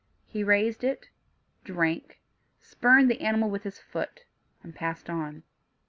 [0.25, 1.09] He raised it,
[1.63, 2.21] drank,
[2.59, 4.25] spurned the animal with his foot,
[4.63, 5.43] and passed on.